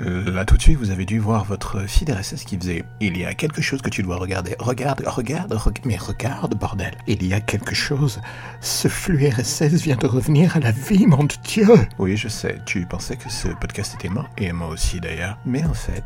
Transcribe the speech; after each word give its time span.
Là 0.00 0.44
tout 0.44 0.56
de 0.56 0.62
suite, 0.62 0.76
vous 0.76 0.90
avez 0.90 1.04
dû 1.04 1.20
voir 1.20 1.44
votre 1.44 1.82
feed 1.86 2.10
RSS 2.10 2.44
qui 2.44 2.58
faisait 2.58 2.84
Il 3.00 3.16
y 3.16 3.24
a 3.24 3.32
quelque 3.32 3.62
chose 3.62 3.80
que 3.80 3.90
tu 3.90 4.02
dois 4.02 4.16
regarder. 4.16 4.56
Regarde, 4.58 5.04
regarde, 5.06 5.56
mais 5.84 5.96
regarde, 5.96 6.58
bordel. 6.58 6.96
Il 7.06 7.24
y 7.24 7.32
a 7.32 7.40
quelque 7.40 7.74
chose. 7.74 8.20
Ce 8.60 8.88
flux 8.88 9.28
RSS 9.28 9.82
vient 9.82 9.96
de 9.96 10.06
revenir 10.06 10.56
à 10.56 10.60
la 10.60 10.72
vie, 10.72 11.06
mon 11.06 11.26
Dieu. 11.44 11.68
Oui, 11.98 12.16
je 12.16 12.26
sais, 12.26 12.58
tu 12.66 12.84
pensais 12.86 13.16
que 13.16 13.30
ce 13.30 13.48
podcast 13.48 13.94
était 13.94 14.08
mort, 14.08 14.28
et 14.36 14.52
moi 14.52 14.68
aussi 14.68 15.00
d'ailleurs. 15.00 15.38
Mais 15.46 15.64
en 15.64 15.74
fait, 15.74 16.04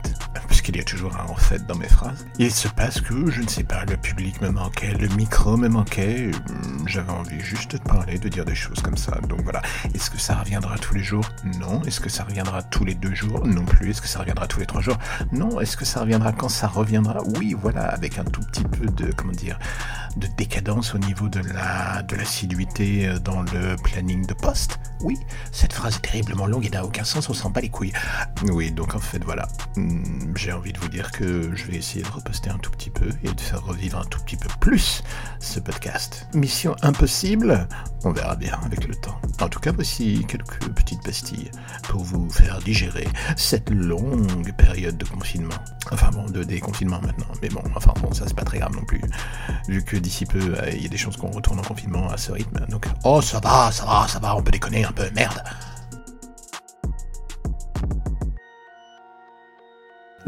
puisqu'il 0.48 0.76
y 0.76 0.80
a 0.80 0.84
toujours 0.84 1.16
un 1.16 1.26
en 1.30 1.36
fait 1.36 1.66
dans 1.66 1.76
mes 1.76 1.88
phrases, 1.88 2.26
il 2.38 2.52
se 2.52 2.68
passe 2.68 3.00
que, 3.00 3.30
je 3.30 3.40
ne 3.40 3.48
sais 3.48 3.64
pas, 3.64 3.84
le 3.86 3.96
public 3.96 4.40
me 4.42 4.50
manquait, 4.50 4.92
le 4.92 5.08
micro 5.16 5.56
me 5.56 5.68
manquait. 5.68 6.30
J'avais 6.86 7.12
envie 7.12 7.40
juste 7.40 7.76
de 7.76 7.82
parler, 7.82 8.18
de 8.18 8.28
dire 8.28 8.44
des 8.44 8.54
choses 8.54 8.80
comme 8.82 8.98
ça. 8.98 9.18
Donc 9.28 9.40
voilà. 9.44 9.62
Est-ce 9.94 10.10
que 10.10 10.18
ça 10.18 10.34
reviendra 10.34 10.76
tous 10.76 10.94
les 10.94 11.02
jours? 11.02 11.28
Non. 11.58 11.82
Est-ce 11.84 12.00
que 12.00 12.10
ça 12.10 12.24
reviendra 12.24 12.62
tous 12.62 12.84
les 12.84 12.94
deux 12.94 13.14
jours? 13.14 13.46
Non 13.46 13.64
plus. 13.64 13.77
Est-ce 13.86 14.02
que 14.02 14.08
ça 14.08 14.20
reviendra 14.20 14.46
tous 14.46 14.60
les 14.60 14.66
trois 14.66 14.80
jours? 14.80 14.98
Non. 15.32 15.60
Est-ce 15.60 15.76
que 15.76 15.84
ça 15.84 16.00
reviendra 16.00 16.32
quand 16.32 16.48
ça 16.48 16.66
reviendra? 16.66 17.22
Oui, 17.38 17.54
voilà, 17.60 17.82
avec 17.82 18.18
un 18.18 18.24
tout 18.24 18.40
petit 18.40 18.64
peu 18.64 18.86
de, 18.86 19.12
comment 19.12 19.32
dire, 19.32 19.58
de 20.16 20.26
décadence 20.36 20.94
au 20.94 20.98
niveau 20.98 21.28
de 21.28 21.40
la 21.40 22.02
de 22.02 22.16
l'assiduité 22.16 23.08
euh, 23.08 23.18
dans 23.18 23.42
le 23.42 23.76
planning 23.82 24.26
de 24.26 24.34
poste. 24.34 24.78
Oui, 25.00 25.16
cette 25.52 25.72
phrase 25.72 25.96
est 25.96 26.00
terriblement 26.00 26.46
longue 26.46 26.66
et 26.66 26.70
n'a 26.70 26.84
aucun 26.84 27.04
sens, 27.04 27.28
on 27.28 27.34
s'en 27.34 27.50
bat 27.50 27.60
les 27.60 27.68
couilles. 27.68 27.92
Oui, 28.50 28.72
donc 28.72 28.94
en 28.94 28.98
fait 28.98 29.22
voilà, 29.24 29.46
hmm, 29.76 30.34
j'ai 30.34 30.52
envie 30.52 30.72
de 30.72 30.78
vous 30.78 30.88
dire 30.88 31.12
que 31.12 31.54
je 31.54 31.64
vais 31.66 31.76
essayer 31.76 32.02
de 32.02 32.10
reposter 32.10 32.50
un 32.50 32.58
tout 32.58 32.70
petit 32.70 32.90
peu 32.90 33.08
et 33.22 33.30
de 33.30 33.40
faire 33.40 33.62
revivre 33.62 33.98
un 33.98 34.04
tout 34.04 34.20
petit 34.20 34.36
peu 34.36 34.48
plus 34.60 35.02
ce 35.38 35.60
podcast. 35.60 36.26
Mission 36.34 36.74
impossible, 36.82 37.68
on 38.04 38.10
verra 38.10 38.34
bien 38.36 38.58
avec 38.64 38.86
le 38.86 38.94
temps. 38.94 39.20
En 39.40 39.48
tout 39.48 39.60
cas, 39.60 39.72
voici 39.72 40.24
quelques 40.26 40.68
petites 40.70 41.02
pastilles 41.02 41.50
pour 41.84 42.02
vous 42.02 42.28
faire 42.30 42.58
digérer 42.58 43.06
cette 43.36 43.67
longue 43.70 44.52
période 44.52 44.96
de 44.96 45.04
confinement. 45.04 45.54
Enfin 45.92 46.10
bon, 46.10 46.26
de 46.26 46.42
déconfinement 46.44 47.00
maintenant, 47.00 47.26
mais 47.42 47.48
bon, 47.48 47.62
enfin 47.74 47.92
bon, 48.00 48.12
ça 48.12 48.24
c'est 48.26 48.36
pas 48.36 48.44
très 48.44 48.58
grave 48.58 48.74
non 48.74 48.84
plus. 48.84 49.00
Vu 49.68 49.82
que 49.82 49.96
d'ici 49.96 50.26
peu, 50.26 50.38
euh, 50.38 50.70
il 50.72 50.82
y 50.82 50.86
a 50.86 50.88
des 50.88 50.96
chances 50.96 51.16
qu'on 51.16 51.30
retourne 51.30 51.58
en 51.58 51.62
confinement 51.62 52.08
à 52.10 52.16
ce 52.16 52.32
rythme. 52.32 52.66
Donc, 52.68 52.86
oh 53.04 53.22
ça 53.22 53.40
va, 53.40 53.70
ça 53.72 53.84
va, 53.84 54.06
ça 54.08 54.18
va, 54.18 54.36
on 54.36 54.42
peut 54.42 54.52
déconner 54.52 54.84
un 54.84 54.92
peu, 54.92 55.08
merde. 55.14 55.42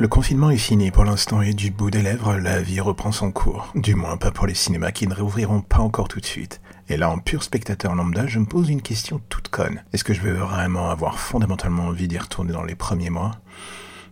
Le 0.01 0.09
confinement 0.09 0.49
est 0.49 0.57
fini 0.57 0.91
pour 0.91 1.05
l'instant 1.05 1.43
et 1.43 1.53
du 1.53 1.71
bout 1.71 1.91
des 1.91 2.01
lèvres, 2.01 2.33
la 2.39 2.63
vie 2.63 2.81
reprend 2.81 3.13
son 3.13 3.31
cours. 3.31 3.71
Du 3.75 3.95
moins 3.95 4.17
pas 4.17 4.31
pour 4.31 4.47
les 4.47 4.55
cinémas 4.55 4.93
qui 4.93 5.07
ne 5.07 5.13
réouvriront 5.13 5.61
pas 5.61 5.81
encore 5.81 6.09
tout 6.09 6.21
de 6.21 6.25
suite. 6.25 6.63
Et 6.89 6.97
là, 6.97 7.11
en 7.11 7.19
pur 7.19 7.43
spectateur 7.43 7.95
lambda, 7.95 8.27
je 8.27 8.39
me 8.39 8.47
pose 8.47 8.71
une 8.71 8.81
question 8.81 9.21
toute 9.29 9.49
conne. 9.49 9.85
Est-ce 9.93 10.03
que 10.03 10.15
je 10.15 10.23
vais 10.23 10.33
vraiment 10.33 10.89
avoir 10.89 11.19
fondamentalement 11.19 11.83
envie 11.83 12.09
d'y 12.09 12.17
retourner 12.17 12.55
dans 12.55 12.65
les 12.65 12.77
premiers 12.77 13.11
mois? 13.11 13.33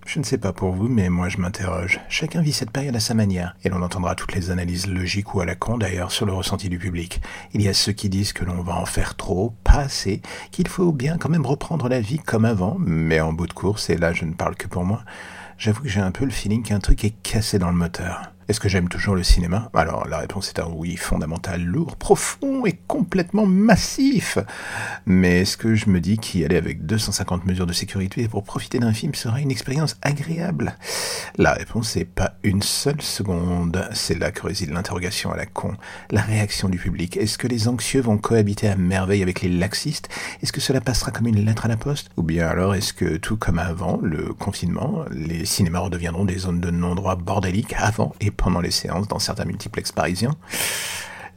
Je 0.07 0.19
ne 0.19 0.25
sais 0.25 0.37
pas 0.37 0.53
pour 0.53 0.73
vous, 0.73 0.89
mais 0.89 1.09
moi 1.09 1.31
je 1.31 1.39
m'interroge. 1.39 2.01
Chacun 2.11 2.43
vit 2.43 2.53
cette 2.53 2.71
période 2.71 2.97
à 2.97 3.01
sa 3.01 3.15
manière, 3.15 3.57
et 3.65 3.71
l'on 3.71 3.81
entendra 3.81 4.15
toutes 4.15 4.35
les 4.35 4.51
analyses 4.51 4.89
logiques 4.89 5.35
ou 5.35 5.41
à 5.41 5.47
la 5.47 5.55
con 5.55 5.79
d'ailleurs 5.79 6.13
sur 6.13 6.27
le 6.27 6.35
ressenti 6.35 6.69
du 6.69 6.79
public. 6.79 7.23
Il 7.55 7.63
y 7.63 7.69
a 7.69 7.73
ceux 7.73 7.93
qui 7.93 8.11
disent 8.11 8.35
que 8.35 8.45
l'on 8.45 8.63
va 8.63 8.77
en 8.77 8.85
faire 8.85 9.17
trop, 9.17 9.55
pas 9.65 9.79
assez, 9.79 10.21
qu'il 10.51 10.69
faut 10.69 10.93
bien 10.93 11.17
quand 11.17 11.31
même 11.31 11.47
reprendre 11.47 11.89
la 11.89 12.01
vie 12.01 12.19
comme 12.19 12.45
avant, 12.45 12.77
mais 12.79 13.21
en 13.21 13.33
bout 13.33 13.47
de 13.47 13.55
course, 13.55 13.89
et 13.89 13.97
là 13.97 14.13
je 14.13 14.27
ne 14.27 14.35
parle 14.35 14.55
que 14.55 14.69
pour 14.69 14.85
moi, 14.85 15.03
j'avoue 15.59 15.83
que 15.83 15.89
j'ai 15.89 16.01
un 16.01 16.13
peu 16.13 16.25
le 16.25 16.31
feeling 16.31 16.63
qu'un 16.63 16.79
truc 16.79 17.05
est 17.05 17.15
cassé 17.23 17.59
dans 17.59 17.69
le 17.69 17.77
moteur. 17.77 18.33
Est-ce 18.49 18.61
que 18.61 18.69
j'aime 18.69 18.89
toujours 18.89 19.15
le 19.15 19.23
cinéma? 19.23 19.71
Alors 19.75 20.07
la 20.09 20.19
réponse 20.19 20.49
est 20.49 20.59
un 20.59 20.69
oui 20.69 20.97
fondamental, 20.97 21.63
lourd, 21.63 21.97
profond 21.97 22.65
et 22.65 22.79
complètement 22.87 23.45
massif. 23.45 24.39
Mais 25.05 25.41
est-ce 25.41 25.59
que 25.59 25.75
je 25.75 25.91
me 25.91 26.01
dis 26.01 26.17
qu'y 26.17 26.45
aller 26.45 26.57
avec 26.57 26.87
250 26.87 27.45
mesures 27.45 27.67
de 27.67 27.75
sécurité 27.75 28.27
pour 28.27 28.45
profiter 28.45 28.79
d'un 28.79 28.95
film 28.95 29.15
sera 29.15 29.41
une 29.41 29.51
expérience 29.51 29.99
agréable? 30.01 30.77
La 31.41 31.53
réponse 31.53 31.97
est 31.97 32.05
pas 32.05 32.35
une 32.43 32.63
seule 32.63 33.01
seconde. 33.01 33.89
C'est 33.93 34.19
là 34.19 34.33
que 34.33 34.45
réside 34.45 34.71
l'interrogation 34.71 35.31
à 35.31 35.37
la 35.37 35.47
con. 35.47 35.77
La 36.11 36.21
réaction 36.21 36.69
du 36.69 36.79
public. 36.79 37.17
Est-ce 37.17 37.39
que 37.39 37.47
les 37.47 37.69
anxieux 37.69 38.01
vont 38.01 38.19
cohabiter 38.19 38.67
à 38.67 38.75
merveille 38.75 39.23
avec 39.23 39.43
les 39.43 39.49
laxistes? 39.49 40.09
Est-ce 40.43 40.53
que 40.53 40.61
cela 40.61 40.81
passera 40.81 41.13
comme 41.13 41.29
une 41.29 41.45
lettre 41.45 41.67
à 41.67 41.69
la 41.69 41.77
poste? 41.77 42.11
Ou 42.17 42.25
bien 42.25 42.49
alors 42.49 42.75
est-ce 42.75 42.93
que 42.93 43.19
tout 43.19 43.37
comme 43.37 43.61
avant, 43.61 44.01
le 44.03 44.35
confinement, 44.35 45.05
les 45.13 45.45
cinémas 45.45 45.79
redeviendront 45.79 46.25
des 46.25 46.39
zones 46.39 46.61
de 46.61 46.73
non-droit 46.73 47.15
bordéliques 47.15 47.75
avant 47.79 48.17
et 48.21 48.33
pendant 48.33 48.61
les 48.61 48.73
séances 48.73 49.07
dans 49.07 49.21
certains 49.21 49.45
multiplex 49.45 49.93
parisiens? 49.93 50.35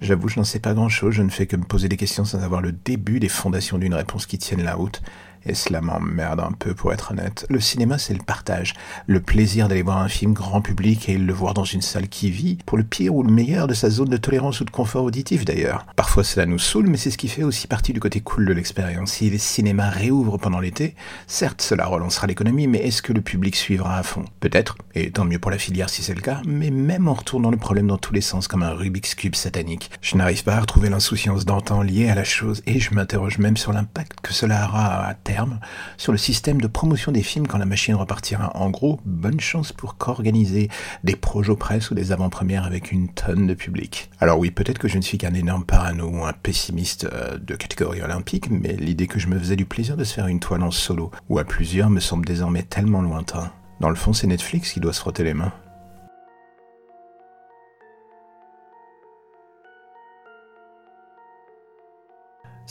J'avoue, 0.01 0.29
je 0.29 0.39
n'en 0.39 0.43
sais 0.43 0.59
pas 0.59 0.73
grand-chose, 0.73 1.13
je 1.13 1.21
ne 1.21 1.29
fais 1.29 1.45
que 1.45 1.55
me 1.55 1.63
poser 1.63 1.87
des 1.87 1.97
questions 1.97 2.25
sans 2.25 2.43
avoir 2.43 2.61
le 2.61 2.71
début 2.71 3.19
des 3.19 3.29
fondations 3.29 3.77
d'une 3.77 3.93
réponse 3.93 4.25
qui 4.25 4.39
tienne 4.39 4.63
la 4.63 4.73
route. 4.73 5.03
Et 5.45 5.53
cela 5.53 5.81
m'emmerde 5.81 6.39
un 6.39 6.51
peu 6.51 6.73
pour 6.73 6.93
être 6.93 7.11
honnête. 7.11 7.45
Le 7.49 7.59
cinéma, 7.59 7.97
c'est 7.97 8.13
le 8.13 8.23
partage, 8.23 8.73
le 9.07 9.19
plaisir 9.19 9.67
d'aller 9.67 9.81
voir 9.81 9.97
un 9.97 10.07
film 10.07 10.33
grand 10.33 10.61
public 10.61 11.09
et 11.09 11.17
le 11.17 11.33
voir 11.33 11.53
dans 11.53 11.63
une 11.63 11.81
salle 11.81 12.07
qui 12.07 12.31
vit, 12.31 12.57
pour 12.65 12.77
le 12.77 12.83
pire 12.83 13.15
ou 13.15 13.23
le 13.23 13.31
meilleur 13.31 13.67
de 13.67 13.73
sa 13.73 13.89
zone 13.89 14.09
de 14.09 14.17
tolérance 14.17 14.61
ou 14.61 14.65
de 14.65 14.69
confort 14.69 15.03
auditif 15.03 15.45
d'ailleurs. 15.45 15.85
Parfois 15.95 16.23
cela 16.23 16.45
nous 16.45 16.59
saoule, 16.59 16.87
mais 16.87 16.97
c'est 16.97 17.11
ce 17.11 17.17
qui 17.17 17.27
fait 17.27 17.43
aussi 17.43 17.67
partie 17.67 17.93
du 17.93 17.99
côté 17.99 18.21
cool 18.21 18.45
de 18.45 18.53
l'expérience. 18.53 19.13
Si 19.13 19.29
les 19.29 19.37
cinémas 19.37 19.89
réouvrent 19.89 20.37
pendant 20.37 20.59
l'été, 20.59 20.95
certes 21.27 21.61
cela 21.61 21.85
relancera 21.85 22.27
l'économie, 22.27 22.67
mais 22.67 22.79
est-ce 22.79 23.01
que 23.01 23.13
le 23.13 23.21
public 23.21 23.55
suivra 23.55 23.97
à 23.97 24.03
fond? 24.03 24.25
Peut-être, 24.39 24.77
et 24.95 25.11
tant 25.11 25.25
mieux 25.25 25.39
pour 25.39 25.51
la 25.51 25.57
filière 25.57 25.89
si 25.89 26.03
c'est 26.03 26.13
le 26.13 26.21
cas, 26.21 26.41
mais 26.45 26.69
même 26.69 27.07
en 27.07 27.13
retournant 27.13 27.51
le 27.51 27.57
problème 27.57 27.87
dans 27.87 27.97
tous 27.97 28.13
les 28.13 28.21
sens 28.21 28.47
comme 28.47 28.63
un 28.63 28.73
Rubik's 28.73 29.15
Cube 29.15 29.35
satanique, 29.35 29.91
je 30.01 30.15
n'arrive 30.15 30.43
pas 30.43 30.55
à 30.55 30.59
retrouver 30.61 30.89
l'insouciance 30.89 31.45
d'antan 31.45 31.81
liée 31.81 32.09
à 32.09 32.15
la 32.15 32.23
chose 32.23 32.61
et 32.67 32.79
je 32.79 32.93
m'interroge 32.93 33.37
même 33.37 33.57
sur 33.57 33.73
l'impact 33.73 34.21
que 34.21 34.33
cela 34.33 34.67
aura 34.67 35.05
à 35.05 35.13
sur 35.97 36.11
le 36.11 36.17
système 36.17 36.61
de 36.61 36.67
promotion 36.67 37.11
des 37.11 37.23
films 37.23 37.47
quand 37.47 37.57
la 37.57 37.65
machine 37.65 37.95
repartira. 37.95 38.55
En 38.55 38.69
gros, 38.69 38.99
bonne 39.05 39.39
chance 39.39 39.71
pour 39.71 39.97
qu'organiser 39.97 40.69
des 41.03 41.15
projets 41.15 41.51
presse 41.55 41.91
ou 41.91 41.95
des 41.95 42.11
avant-premières 42.11 42.65
avec 42.65 42.91
une 42.91 43.09
tonne 43.09 43.47
de 43.47 43.53
public. 43.53 44.09
Alors 44.19 44.39
oui, 44.39 44.51
peut-être 44.51 44.79
que 44.79 44.87
je 44.87 44.97
ne 44.97 45.01
suis 45.01 45.17
qu'un 45.17 45.33
énorme 45.33 45.65
parano 45.65 46.07
ou 46.07 46.25
un 46.25 46.33
pessimiste 46.33 47.05
euh, 47.05 47.37
de 47.37 47.55
catégorie 47.55 48.01
olympique, 48.01 48.49
mais 48.49 48.73
l'idée 48.73 49.07
que 49.07 49.19
je 49.19 49.27
me 49.27 49.37
faisais 49.39 49.55
du 49.55 49.65
plaisir 49.65 49.97
de 49.97 50.03
se 50.03 50.13
faire 50.13 50.27
une 50.27 50.39
toile 50.39 50.63
en 50.63 50.71
solo, 50.71 51.11
ou 51.29 51.39
à 51.39 51.43
plusieurs, 51.43 51.89
me 51.89 51.99
semble 51.99 52.25
désormais 52.25 52.63
tellement 52.63 53.01
lointain. 53.01 53.51
Dans 53.79 53.89
le 53.89 53.95
fond, 53.95 54.13
c'est 54.13 54.27
Netflix 54.27 54.73
qui 54.73 54.79
doit 54.79 54.93
se 54.93 54.99
frotter 54.99 55.23
les 55.23 55.33
mains. 55.33 55.53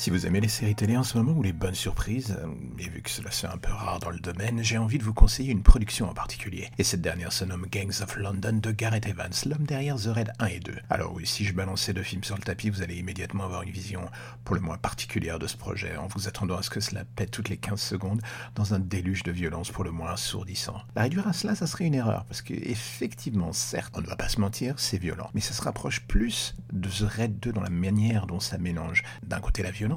Si 0.01 0.09
vous 0.09 0.25
aimez 0.25 0.41
les 0.41 0.49
séries 0.49 0.75
télé 0.75 0.97
en 0.97 1.03
ce 1.03 1.19
moment 1.19 1.33
ou 1.33 1.43
les 1.43 1.53
bonnes 1.53 1.75
surprises, 1.75 2.35
euh, 2.41 2.49
et 2.79 2.89
vu 2.89 3.03
que 3.03 3.11
cela 3.11 3.31
c'est 3.31 3.47
un 3.47 3.59
peu 3.59 3.71
rare 3.71 3.99
dans 3.99 4.09
le 4.09 4.19
domaine, 4.19 4.65
j'ai 4.65 4.79
envie 4.79 4.97
de 4.97 5.05
vous 5.05 5.13
conseiller 5.13 5.53
une 5.53 5.63
production 5.63 6.09
en 6.09 6.15
particulier. 6.15 6.71
Et 6.79 6.85
cette 6.85 7.03
dernière 7.03 7.35
se 7.35 7.45
nomme 7.45 7.67
Gangs 7.71 8.01
of 8.01 8.17
London 8.17 8.61
de 8.63 8.71
Gareth 8.71 9.07
Evans, 9.07 9.29
l'homme 9.45 9.67
derrière 9.67 9.97
The 9.97 10.07
Red 10.07 10.33
1 10.39 10.47
et 10.47 10.61
2. 10.61 10.73
Alors 10.89 11.13
oui, 11.13 11.27
si 11.27 11.45
je 11.45 11.53
balance 11.53 11.83
ces 11.83 11.93
deux 11.93 12.03
films 12.03 12.25
sur 12.25 12.35
le 12.35 12.41
tapis, 12.41 12.71
vous 12.71 12.81
allez 12.81 12.97
immédiatement 12.97 13.45
avoir 13.45 13.61
une 13.61 13.73
vision 13.73 14.01
pour 14.43 14.55
le 14.55 14.63
moins 14.63 14.79
particulière 14.79 15.39
de 15.39 15.47
ce 15.47 15.59
projet, 15.59 15.95
en 15.99 16.07
vous 16.07 16.29
attendant 16.29 16.57
à 16.57 16.63
ce 16.63 16.71
que 16.71 16.81
cela 16.81 17.05
pète 17.05 17.31
toutes 17.31 17.51
les 17.51 17.59
15 17.59 17.79
secondes 17.79 18.23
dans 18.55 18.73
un 18.73 18.79
déluge 18.79 19.23
de 19.23 19.33
violence 19.33 19.71
pour 19.71 19.85
le 19.85 19.91
moins 19.91 20.13
assourdissant. 20.13 20.81
La 20.97 21.03
réduire 21.03 21.29
à 21.29 21.35
cela, 21.35 21.55
ça 21.55 21.67
serait 21.67 21.85
une 21.85 21.95
erreur, 21.95 22.25
parce 22.25 22.41
que 22.41 22.55
effectivement, 22.55 23.53
certes, 23.53 23.93
on 23.99 24.01
ne 24.01 24.07
va 24.07 24.17
pas 24.17 24.31
se 24.31 24.41
mentir, 24.41 24.77
c'est 24.79 24.97
violent, 24.97 25.29
mais 25.35 25.43
ça 25.43 25.53
se 25.53 25.61
rapproche 25.61 26.01
plus 26.07 26.55
de 26.73 26.89
The 26.89 27.19
Red 27.19 27.39
2 27.41 27.53
dans 27.53 27.61
la 27.61 27.69
manière 27.69 28.27
dont 28.27 28.41
ça 28.41 28.57
mélange 28.57 29.03
d'un 29.27 29.41
côté 29.41 29.63
la 29.63 29.71
violence, 29.71 29.90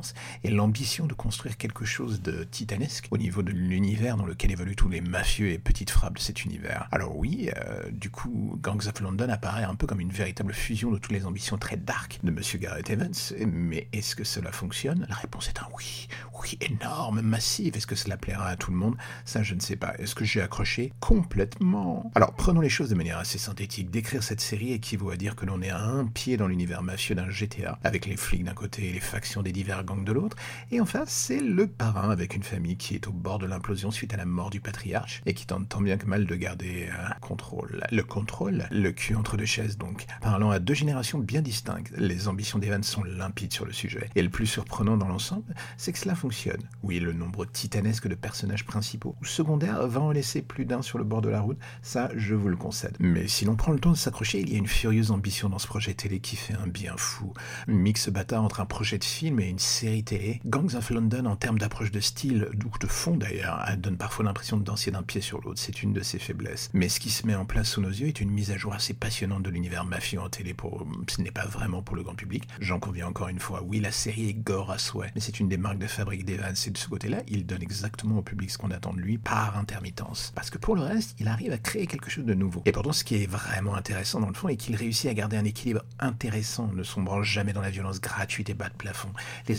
et 0.44 0.50
l'ambition 0.50 1.08
de 1.08 1.14
construire 1.14 1.58
quelque 1.58 1.86
chose 1.86 2.22
de 2.22 2.44
titanesque 2.44 3.08
au 3.12 3.18
niveau 3.18 3.44
de 3.44 3.52
l'univers 3.52 4.18
dans 4.18 4.26
lequel 4.26 4.52
évoluent 4.52 4.76
tous 4.76 4.90
les 4.90 5.02
mafieux 5.02 5.50
et 5.50 5.58
petites 5.58 5.90
frappes 5.90 6.16
de 6.16 6.20
cet 6.20 6.46
univers. 6.46 6.88
Alors 6.92 7.18
oui, 7.18 7.50
euh, 7.58 7.90
du 7.92 8.10
coup, 8.10 8.58
Gangs 8.62 8.88
of 8.88 9.00
London 9.02 9.30
apparaît 9.30 9.64
un 9.64 9.76
peu 9.76 9.88
comme 9.88 10.00
une 10.00 10.12
véritable 10.12 10.54
fusion 10.54 10.92
de 10.92 10.98
toutes 10.98 11.12
les 11.12 11.26
ambitions 11.26 11.58
très 11.58 11.78
dark 11.78 12.20
de 12.24 12.32
Monsieur 12.32 12.60
Gareth 12.60 12.90
Evans, 12.90 13.14
mais 13.48 13.88
est-ce 13.94 14.16
que 14.16 14.24
cela 14.24 14.52
fonctionne? 14.52 15.06
La 15.10 15.16
réponse 15.16 15.50
est 15.50 15.60
un 15.60 15.68
oui, 15.76 16.08
oui, 16.42 16.58
énorme, 16.62 17.22
massif. 17.22 17.76
Est-ce 17.76 17.88
que 17.88 17.96
cela 17.96 18.18
plaira 18.18 18.48
à 18.48 18.56
tout 18.56 18.72
le 18.72 18.78
monde? 18.78 18.96
Ça, 19.26 19.44
je 19.44 19.56
ne 19.56 19.60
sais 19.60 19.76
pas. 19.76 19.94
Est-ce 19.98 20.16
que 20.16 20.26
j'ai 20.26 20.42
accroché? 20.42 20.94
Complètement. 21.00 22.12
Alors, 22.16 22.34
prenons 22.34 22.62
les 22.62 22.70
choses 22.70 22.90
de 22.90 22.96
manière 22.96 23.18
assez 23.18 23.38
synthétique. 23.38 23.90
Décrire 23.90 24.24
cette 24.24 24.42
série 24.42 24.74
équivaut 24.74 25.10
à 25.10 25.16
dire 25.16 25.36
que 25.36 25.46
l'on 25.46 25.62
est 25.62 25.70
à 25.70 25.80
un 25.80 26.06
pied 26.06 26.38
dans 26.38 26.48
l'univers 26.48 26.84
mafieux 26.84 27.16
d'un 27.16 27.30
GTA, 27.30 27.80
avec 27.84 28.06
les 28.06 28.18
flics 28.18 28.44
d'un 28.44 28.54
côté 28.54 28.90
et 28.90 28.94
les 28.94 29.00
factions 29.00 29.42
des 29.42 29.52
divers 29.52 29.83
gang 29.84 30.04
de 30.04 30.12
l'autre, 30.12 30.38
et 30.72 30.80
en 30.80 30.86
face, 30.86 31.10
c'est 31.10 31.40
le 31.40 31.68
parrain 31.68 32.10
avec 32.10 32.36
une 32.36 32.44
famille 32.44 32.78
qui 32.78 32.96
est 32.96 33.08
au 33.08 33.12
bord 33.12 33.40
de 33.40 33.46
l'implosion 33.46 33.92
suite 33.92 34.14
à 34.14 34.18
la 34.18 34.26
mort 34.26 34.50
du 34.50 34.62
patriarche, 34.62 35.22
et 35.26 35.34
qui 35.34 35.46
tente 35.46 35.70
tant 35.70 35.82
bien 35.82 35.98
que 35.98 36.06
mal 36.06 36.26
de 36.26 36.36
garder 36.36 36.90
un 36.90 37.14
contrôle. 37.20 37.84
Le 37.92 38.04
contrôle, 38.04 38.66
le 38.72 38.92
cul 38.92 39.16
entre 39.16 39.38
deux 39.38 39.46
chaises 39.46 39.78
donc. 39.78 40.06
Parlant 40.22 40.52
à 40.52 40.60
deux 40.60 40.74
générations 40.74 41.20
bien 41.20 41.42
distinctes, 41.42 41.92
les 41.98 42.28
ambitions 42.28 42.60
d'Evan 42.60 42.84
sont 42.84 43.04
limpides 43.04 43.54
sur 43.54 43.66
le 43.66 43.74
sujet. 43.74 44.10
Et 44.16 44.22
le 44.22 44.30
plus 44.30 44.48
surprenant 44.48 44.98
dans 44.98 45.08
l'ensemble, 45.08 45.54
c'est 45.78 45.92
que 45.92 46.00
cela 46.00 46.16
fonctionne. 46.16 46.62
Oui, 46.82 47.00
le 47.00 47.14
nombre 47.14 47.46
titanesque 47.46 48.08
de 48.08 48.16
personnages 48.16 48.66
principaux 48.66 49.16
ou 49.22 49.26
secondaires 49.26 49.88
va 49.88 50.02
en 50.02 50.12
laisser 50.12 50.42
plus 50.42 50.66
d'un 50.66 50.82
sur 50.82 50.98
le 50.98 51.04
bord 51.04 51.22
de 51.22 51.30
la 51.30 51.42
route, 51.42 51.60
ça 51.82 52.10
je 52.16 52.36
vous 52.36 52.50
le 52.50 52.58
concède. 52.58 52.96
Mais 53.00 53.28
si 53.28 53.46
l'on 53.46 53.56
prend 53.56 53.72
le 53.72 53.80
temps 53.80 53.92
de 53.92 53.98
s'accrocher, 53.98 54.40
il 54.40 54.52
y 54.52 54.56
a 54.56 54.58
une 54.58 54.68
furieuse 54.68 55.12
ambition 55.12 55.50
dans 55.50 55.60
ce 55.60 55.68
projet 55.68 55.94
télé 55.94 56.20
qui 56.20 56.36
fait 56.36 56.56
un 56.56 56.68
bien 56.68 56.94
fou. 56.98 57.34
Mix 57.68 58.10
bâtard 58.10 58.44
entre 58.44 58.62
un 58.62 58.66
projet 58.66 58.98
de 58.98 59.04
film 59.04 59.40
et 59.40 59.50
une 59.50 59.60
série 59.74 60.04
télé. 60.04 60.40
Gangs 60.46 60.76
of 60.76 60.90
London 60.92 61.26
en 61.26 61.36
termes 61.36 61.58
d'approche 61.58 61.92
de 61.92 62.00
style, 62.00 62.48
ou 62.54 62.78
de 62.78 62.88
fond 62.88 63.18
d'ailleurs, 63.18 63.66
donne 63.78 63.98
parfois 63.98 64.24
l'impression 64.24 64.58
de 64.58 64.64
danser 64.64 64.92
d'un 64.92 65.02
pied 65.02 65.20
sur 65.20 65.42
l'autre, 65.42 65.60
c'est 65.60 65.82
une 65.82 65.94
de 65.94 66.02
ses 66.02 66.20
faiblesses. 66.20 66.70
Mais 66.74 66.90
ce 66.90 67.00
qui 67.00 67.10
se 67.10 67.26
met 67.26 67.36
en 67.36 67.46
place 67.46 67.70
sous 67.70 67.82
nos 67.82 67.90
yeux 67.90 68.08
est 68.08 68.22
une 68.22 68.30
mise 68.30 68.52
à 68.52 68.58
jour 68.58 68.74
assez 68.74 68.94
passionnante 68.94 69.44
de 69.44 69.50
l'univers 69.50 69.84
mafieux 69.84 70.22
en 70.22 70.30
télé 70.30 70.54
pour... 70.54 70.86
Ce 71.10 71.22
n'est 71.22 71.32
pas 71.32 71.46
vraiment 71.46 71.82
pour 71.82 71.96
le 71.96 72.04
grand 72.04 72.16
public. 72.16 72.44
J'en 72.60 72.80
conviens 72.80 73.08
encore 73.08 73.30
une 73.30 73.40
fois, 73.40 73.64
oui 73.64 73.80
la 73.80 73.92
série 73.92 74.30
est 74.30 74.34
gore 74.34 74.72
à 74.72 74.78
souhait, 74.78 75.12
mais 75.16 75.22
c'est 75.22 75.40
une 75.40 75.50
des 75.50 75.58
marques 75.58 75.80
de 75.80 75.88
fabrique 75.88 76.26
d'Evans 76.26 76.54
et 76.66 76.70
de 76.70 76.78
ce 76.78 76.88
côté-là, 76.88 77.24
il 77.28 77.46
donne 77.46 77.64
exactement 77.64 78.20
au 78.20 78.22
public 78.22 78.52
ce 78.52 78.58
qu'on 78.58 78.72
attend 78.72 78.94
de 78.94 79.00
lui 79.00 79.18
par 79.18 79.58
intermittence. 79.58 80.32
Parce 80.36 80.50
que 80.50 80.60
pour 80.60 80.76
le 80.76 80.84
reste, 80.84 81.16
il 81.20 81.28
arrive 81.28 81.52
à 81.52 81.58
créer 81.58 81.88
quelque 81.88 82.12
chose 82.12 82.26
de 82.26 82.34
nouveau. 82.36 82.62
Et 82.66 82.72
pourtant, 82.72 82.94
ce 82.94 83.04
qui 83.04 83.16
est 83.16 83.28
vraiment 83.28 83.76
intéressant 83.76 84.20
dans 84.20 84.28
le 84.28 84.34
fond 84.34 84.50
est 84.50 84.56
qu'il 84.56 84.76
réussit 84.76 85.10
à 85.10 85.14
garder 85.14 85.38
un 85.38 85.46
équilibre 85.46 85.84
intéressant, 86.00 86.68
ne 86.68 86.84
sombrant 86.84 87.24
jamais 87.24 87.54
dans 87.54 87.62
la 87.62 87.72
violence 87.72 88.00
gratuite 88.00 88.50
et 88.50 88.54
bas 88.54 88.70
de 88.70 88.76
plafond. 88.76 89.10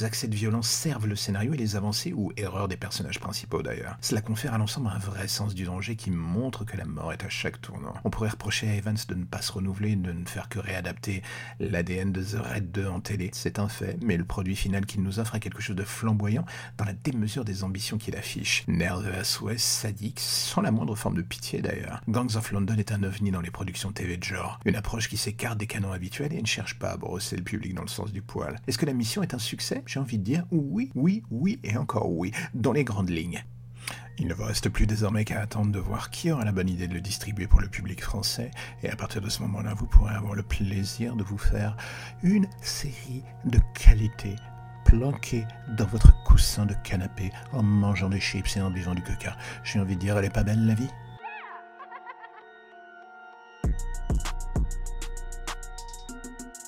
Accès 0.02 0.26
de 0.26 0.34
violence 0.34 0.68
servent 0.68 1.06
le 1.06 1.14
scénario 1.14 1.54
et 1.54 1.56
les 1.56 1.76
avancées 1.76 2.12
ou 2.12 2.32
erreurs 2.36 2.66
des 2.66 2.76
personnages 2.76 3.20
principaux 3.20 3.62
d'ailleurs. 3.62 3.96
Cela 4.00 4.20
confère 4.20 4.54
à 4.54 4.58
l'ensemble 4.58 4.88
un 4.88 4.98
vrai 4.98 5.28
sens 5.28 5.54
du 5.54 5.64
danger 5.64 5.94
qui 5.94 6.10
montre 6.10 6.64
que 6.64 6.76
la 6.76 6.84
mort 6.84 7.12
est 7.12 7.22
à 7.22 7.28
chaque 7.28 7.60
tournant. 7.60 7.94
On 8.04 8.10
pourrait 8.10 8.30
reprocher 8.30 8.68
à 8.68 8.74
Evans 8.74 8.96
de 9.06 9.14
ne 9.14 9.24
pas 9.24 9.42
se 9.42 9.52
renouveler, 9.52 9.94
de 9.94 10.12
ne 10.12 10.24
faire 10.24 10.48
que 10.48 10.58
réadapter 10.58 11.22
l'ADN 11.60 12.10
de 12.10 12.22
The 12.22 12.38
Red 12.42 12.72
2 12.72 12.88
en 12.88 13.00
télé. 13.00 13.30
C'est 13.32 13.58
un 13.58 13.68
fait, 13.68 13.98
mais 14.02 14.16
le 14.16 14.24
produit 14.24 14.56
final 14.56 14.86
qu'il 14.86 15.02
nous 15.02 15.20
offre 15.20 15.36
est 15.36 15.40
quelque 15.40 15.62
chose 15.62 15.76
de 15.76 15.84
flamboyant 15.84 16.44
dans 16.78 16.84
la 16.84 16.94
démesure 16.94 17.44
des 17.44 17.62
ambitions 17.62 17.98
qu'il 17.98 18.16
affiche. 18.16 18.64
Nerveux 18.66 19.14
à 19.14 19.22
souhait, 19.22 19.58
sadique, 19.58 20.18
sans 20.18 20.62
la 20.62 20.70
moindre 20.70 20.96
forme 20.96 21.16
de 21.16 21.22
pitié 21.22 21.60
d'ailleurs. 21.60 22.00
Gangs 22.08 22.36
of 22.36 22.50
London 22.50 22.76
est 22.78 22.92
un 22.92 23.02
ovni 23.02 23.30
dans 23.30 23.40
les 23.40 23.50
productions 23.50 23.92
TV 23.92 24.16
de 24.16 24.24
genre. 24.24 24.58
Une 24.64 24.76
approche 24.76 25.08
qui 25.08 25.16
s'écarte 25.16 25.58
des 25.58 25.66
canons 25.66 25.92
habituels 25.92 26.32
et 26.32 26.40
ne 26.40 26.46
cherche 26.46 26.78
pas 26.78 26.90
à 26.90 26.96
brosser 26.96 27.36
le 27.36 27.42
public 27.44 27.74
dans 27.74 27.82
le 27.82 27.88
sens 27.88 28.12
du 28.12 28.22
poil. 28.22 28.56
Est-ce 28.66 28.78
que 28.78 28.86
la 28.86 28.94
mission 28.94 29.22
est 29.22 29.34
un 29.34 29.38
succès? 29.38 29.82
J'ai 29.86 30.00
envie 30.00 30.18
de 30.18 30.24
dire 30.24 30.44
oui, 30.50 30.90
oui, 30.94 31.22
oui 31.30 31.60
et 31.62 31.76
encore 31.76 32.10
oui, 32.10 32.32
dans 32.54 32.72
les 32.72 32.84
grandes 32.84 33.10
lignes. 33.10 33.44
Il 34.18 34.28
ne 34.28 34.34
vous 34.34 34.44
reste 34.44 34.68
plus 34.68 34.86
désormais 34.86 35.24
qu'à 35.24 35.40
attendre 35.40 35.72
de 35.72 35.78
voir 35.78 36.10
qui 36.10 36.30
aura 36.30 36.44
la 36.44 36.52
bonne 36.52 36.68
idée 36.68 36.86
de 36.86 36.94
le 36.94 37.00
distribuer 37.00 37.48
pour 37.48 37.60
le 37.60 37.68
public 37.68 38.02
français, 38.02 38.50
et 38.82 38.88
à 38.88 38.96
partir 38.96 39.20
de 39.20 39.28
ce 39.28 39.42
moment-là, 39.42 39.74
vous 39.74 39.86
pourrez 39.86 40.14
avoir 40.14 40.34
le 40.34 40.42
plaisir 40.44 41.16
de 41.16 41.24
vous 41.24 41.38
faire 41.38 41.76
une 42.22 42.46
série 42.62 43.24
de 43.44 43.58
qualité 43.74 44.36
planquée 44.84 45.44
dans 45.76 45.86
votre 45.86 46.14
coussin 46.24 46.64
de 46.64 46.74
canapé 46.84 47.32
en 47.52 47.62
mangeant 47.62 48.08
des 48.08 48.20
chips 48.20 48.56
et 48.56 48.60
en 48.60 48.70
buvant 48.70 48.94
du 48.94 49.02
coca. 49.02 49.36
J'ai 49.64 49.80
envie 49.80 49.96
de 49.96 50.00
dire, 50.00 50.16
elle 50.16 50.26
est 50.26 50.30
pas 50.30 50.44
belle 50.44 50.64
la 50.66 50.74
vie? 50.74 50.90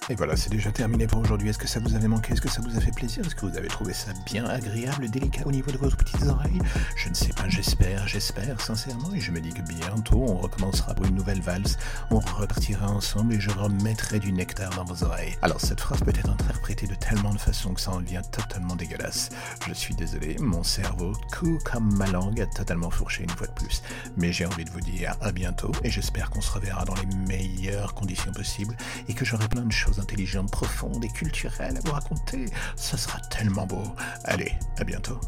Et 0.08 0.14
voilà, 0.14 0.36
c'est 0.36 0.50
déjà 0.50 0.70
terminé 0.70 1.08
pour 1.08 1.20
aujourd'hui. 1.20 1.48
Est-ce 1.48 1.58
que 1.58 1.66
ça 1.66 1.80
vous 1.80 1.96
avait 1.96 2.06
manqué? 2.06 2.32
Est-ce 2.32 2.40
que 2.40 2.48
ça 2.48 2.60
vous 2.62 2.76
a 2.76 2.80
fait 2.80 2.92
plaisir? 2.92 3.26
Est-ce 3.26 3.34
que 3.34 3.44
vous 3.44 3.56
avez 3.56 3.66
trouvé 3.66 3.92
ça 3.92 4.12
bien 4.24 4.44
agréable, 4.44 5.10
délicat 5.10 5.42
au 5.44 5.50
niveau 5.50 5.72
de 5.72 5.78
vos 5.78 5.88
petites 5.88 6.22
oreilles? 6.22 6.60
Je 6.94 7.08
ne 7.08 7.14
sais 7.14 7.32
pas, 7.32 7.48
j'espère, 7.48 8.06
j'espère 8.06 8.60
sincèrement. 8.60 9.12
Et 9.14 9.20
je 9.20 9.32
me 9.32 9.40
dis 9.40 9.52
que 9.52 9.62
bientôt, 9.62 10.24
on 10.28 10.36
recommencera 10.36 10.94
pour 10.94 11.06
une 11.06 11.16
nouvelle 11.16 11.40
valse. 11.40 11.76
On 12.10 12.20
repartira 12.20 12.88
ensemble 12.88 13.34
et 13.34 13.40
je 13.40 13.50
remettrai 13.50 14.20
du 14.20 14.30
nectar 14.30 14.70
dans 14.76 14.84
vos 14.84 15.02
oreilles. 15.02 15.36
Alors, 15.42 15.60
cette 15.60 15.80
phrase 15.80 15.98
peut 16.04 16.12
être 16.16 16.30
interprétée 16.30 16.86
de 16.86 16.94
tellement 16.94 17.34
de 17.34 17.40
façons 17.40 17.74
que 17.74 17.80
ça 17.80 17.90
en 17.90 18.00
devient 18.00 18.22
totalement 18.30 18.76
dégueulasse. 18.76 19.30
Je 19.66 19.74
suis 19.74 19.96
désolé, 19.96 20.36
mon 20.38 20.62
cerveau, 20.62 21.14
coup 21.36 21.58
comme 21.64 21.96
ma 21.96 22.06
langue, 22.06 22.40
a 22.40 22.46
totalement 22.46 22.90
fourché 22.90 23.24
une 23.24 23.30
fois 23.30 23.48
de 23.48 23.54
plus. 23.54 23.82
Mais 24.16 24.32
j'ai 24.32 24.46
envie 24.46 24.64
de 24.64 24.70
vous 24.70 24.80
dire 24.82 25.16
à 25.20 25.32
bientôt 25.32 25.72
et 25.82 25.90
j'espère 25.90 26.30
qu'on 26.30 26.40
se 26.40 26.52
reverra 26.52 26.84
dans 26.84 26.94
les 26.94 27.06
meilleures 27.28 27.92
conditions 27.94 28.30
possibles 28.30 28.76
et 29.08 29.12
que 29.12 29.24
j'aurai 29.24 29.48
plein 29.48 29.62
de 29.62 29.72
choses 29.72 29.95
intelligentes, 30.00 30.50
profondes 30.50 31.04
et 31.04 31.08
culturelles 31.08 31.76
à 31.76 31.80
vous 31.86 31.92
raconter. 31.92 32.46
Ça 32.76 32.96
sera 32.96 33.20
tellement 33.30 33.66
beau. 33.66 33.82
Allez, 34.24 34.52
à 34.78 34.84
bientôt. 34.84 35.20